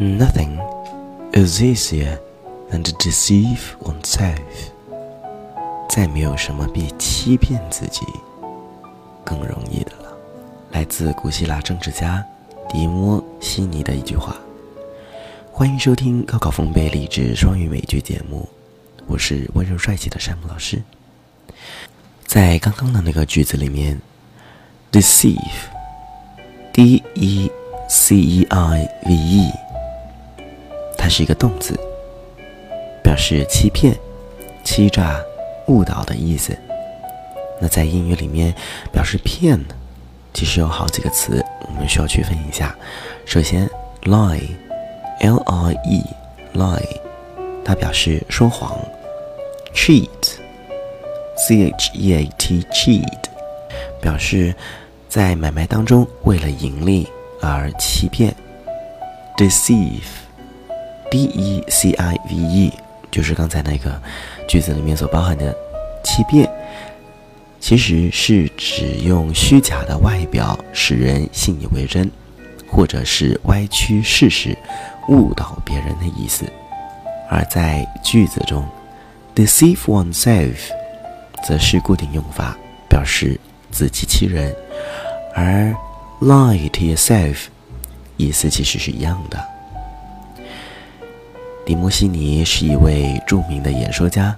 [0.00, 0.56] Nothing
[1.34, 2.18] is easier
[2.70, 4.40] than to deceive oneself。
[5.90, 8.06] 再没有什么比欺骗自己
[9.22, 10.16] 更容易的了。
[10.70, 12.24] 来自古希腊政治家
[12.66, 14.34] 迪摩西尼的一句话。
[15.52, 18.48] 欢迎收听高考风贝励志双语美剧节目，
[19.06, 20.82] 我是温柔帅气的山姆老师。
[22.24, 24.00] 在刚刚的那个句子里面
[24.90, 27.50] ，deceive，d e
[27.86, 29.50] c e i v e，
[31.02, 31.74] 它是一个动词，
[33.02, 33.98] 表示欺骗、
[34.62, 35.18] 欺诈、
[35.66, 36.54] 误导的意思。
[37.58, 38.54] 那在英语里面，
[38.92, 39.74] 表示骗呢，
[40.34, 42.76] 其实有好几个词，我们需要区分一下。
[43.24, 43.66] 首先
[44.02, 47.00] ，lie，l i e，lie，
[47.64, 48.78] 它表示说谎
[49.74, 50.08] ；cheat。
[51.36, 53.24] C H E A T cheat，
[54.02, 54.54] 表示
[55.08, 57.08] 在买卖当中为了盈利
[57.40, 58.36] 而欺骗
[59.38, 60.02] ；deceive。
[61.10, 62.72] D E C I V E，
[63.10, 64.00] 就是刚才那个
[64.46, 65.54] 句子里面所包含的
[66.04, 66.48] 欺骗，
[67.58, 72.10] 其实是指用虚假的外表使人信以为真，
[72.68, 74.56] 或者是歪曲事实、
[75.08, 76.44] 误导别人的意思。
[77.28, 78.64] 而在句子中
[79.34, 80.56] ，deceive oneself。
[81.42, 82.54] 则是固定用法，
[82.86, 84.54] 表示自欺欺人，
[85.34, 85.74] 而
[86.20, 87.46] lie to yourself
[88.18, 89.42] 意思其实是一样的。
[91.70, 94.36] 迪莫西尼是一位著名的演说家，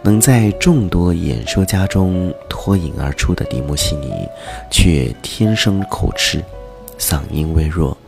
[0.00, 4.12] 能在众多演说家中脱颖而出的迪莫西尼，
[4.70, 6.40] 却天生口吃，
[7.00, 7.98] 嗓音微弱，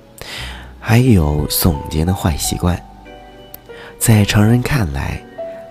[0.78, 2.80] 还有耸肩的坏习惯，
[3.98, 5.20] 在常人看来。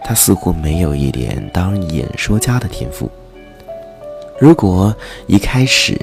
[0.04, 3.10] 他似乎没有一点当演说家的天赋。
[4.38, 4.94] 如果
[5.26, 5.98] 一开始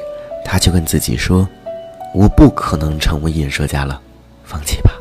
[0.47, 1.47] 他就跟自己说
[2.17, 4.01] ：“我不可能成为演说家了，
[4.45, 4.94] 放弃吧，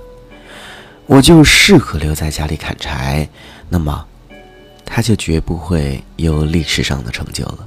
[1.05, 3.27] 我就适合留在家里砍柴。”
[3.69, 4.05] 那么，
[4.85, 7.59] 他就绝不会有历史上的成就了。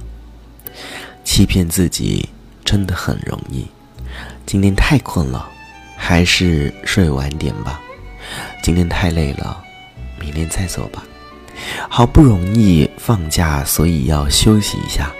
[1.23, 2.29] 欺骗自己
[2.63, 3.67] 真的很容易。
[4.45, 5.49] 今天太困了，
[5.97, 7.81] 还是睡晚点吧。
[8.63, 9.61] 今天太累了，
[10.19, 11.03] 明天再做吧。
[11.89, 15.11] 好不容易放假，所以要休息一下。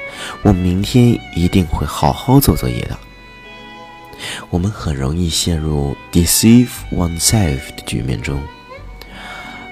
[0.42, 2.97] 我明天一定会好好做作业的。
[4.50, 8.42] 我们很容易陷入 deceive oneself 的局面中，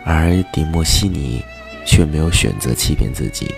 [0.05, 1.43] 而迪莫西尼
[1.85, 3.53] 却没有选择欺骗自己。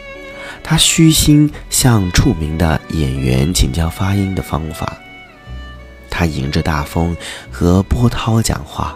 [0.63, 4.97] 他虚心向著名的演员请教发音的方法。
[6.09, 7.15] 他迎着大风
[7.51, 8.95] 和波涛讲话。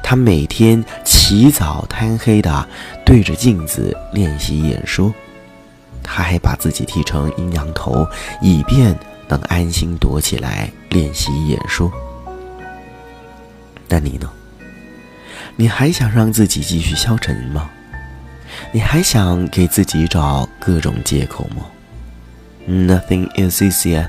[0.00, 2.68] 他每天起早贪黑的
[3.04, 5.12] 对着镜子练习演说，
[6.04, 8.06] 他还把自己剃成阴阳头，
[8.40, 8.96] 以便
[9.32, 11.90] 能安心躲起来练习演说。
[13.88, 14.30] 那你呢？
[15.56, 17.70] 你还想让自己继续消沉吗？
[18.72, 21.66] 你还想给自己找各种借口吗
[22.68, 24.08] ？Nothing is easier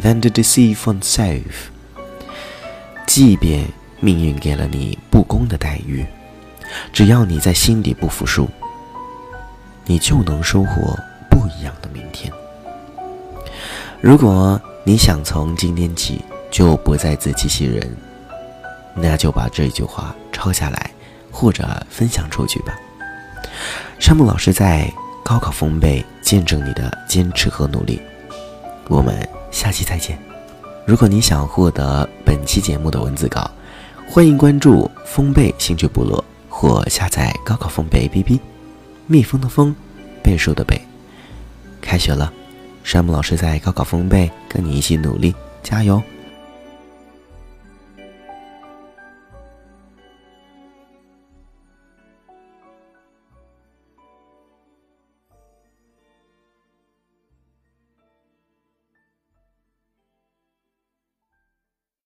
[0.00, 1.42] than to deceive oneself。
[3.06, 3.66] 即便。
[4.02, 6.06] 命运给了你不公的待遇，
[6.90, 8.48] 只要你在心底不服输，
[9.84, 10.98] 你就能收获
[11.28, 11.74] 不一样。
[14.02, 17.94] 如果你想从今天起就不再自欺欺人，
[18.94, 20.90] 那就把这句话抄下来，
[21.30, 22.74] 或者分享出去吧。
[23.98, 24.90] 山木老师在
[25.22, 28.00] 高考封背见证你的坚持和努力。
[28.88, 30.18] 我们下期再见。
[30.86, 33.50] 如果你想获得本期节目的文字稿，
[34.08, 38.40] 欢迎关注风贝兴趣部落或下载高考风贝 APP，
[39.06, 39.76] 蜜蜂的蜂，
[40.22, 40.80] 倍数的倍。
[41.82, 42.32] 开学了，
[42.82, 46.02] 山姆老师在高考风贝跟你一起努力，加油！